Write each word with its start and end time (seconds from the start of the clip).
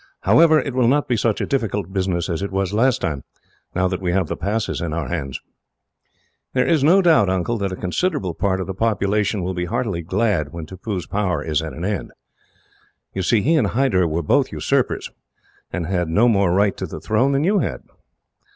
However, 0.21 0.59
it 0.59 0.73
will 0.73 0.87
not 0.87 1.07
be 1.07 1.15
such 1.15 1.41
a 1.41 1.45
difficult 1.45 1.93
business 1.93 2.27
as 2.27 2.41
it 2.41 2.49
was 2.51 2.73
last 2.73 3.01
time, 3.01 3.23
now 3.75 3.87
that 3.87 4.01
we 4.01 4.11
have 4.13 4.29
the 4.29 4.35
passes 4.35 4.81
in 4.81 4.93
our 4.93 5.09
hands." 5.09 5.39
"There 6.53 6.65
is 6.65 6.83
no 6.83 7.03
doubt, 7.03 7.29
Uncle, 7.29 7.59
that 7.59 7.71
a 7.71 7.75
considerable 7.75 8.33
part 8.33 8.59
of 8.59 8.65
the 8.65 8.73
population 8.73 9.43
will 9.43 9.53
be 9.53 9.65
heartily 9.65 10.01
glad 10.01 10.51
when 10.51 10.65
Tippoo's 10.65 11.05
power 11.05 11.43
is 11.43 11.61
at 11.61 11.73
an 11.73 11.85
end. 11.85 12.13
You 13.13 13.21
see, 13.21 13.41
he 13.43 13.53
and 13.55 13.67
Hyder 13.67 14.07
were 14.07 14.23
both 14.23 14.51
usurpers, 14.51 15.11
and 15.71 15.85
had 15.85 16.09
no 16.09 16.27
more 16.27 16.51
right 16.51 16.75
to 16.77 16.87
the 16.87 16.99
throne 16.99 17.31
than 17.33 17.43
you 17.43 17.59
had." 17.59 17.81